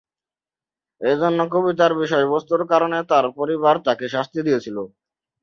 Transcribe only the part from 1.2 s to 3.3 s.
জন্য কবিতার বিষয়বস্তুর কারণে তার